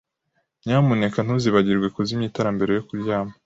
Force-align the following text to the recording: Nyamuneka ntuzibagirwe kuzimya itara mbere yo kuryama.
Nyamuneka 0.65 1.19
ntuzibagirwe 1.21 1.87
kuzimya 1.95 2.25
itara 2.29 2.49
mbere 2.57 2.71
yo 2.73 2.83
kuryama. 2.87 3.33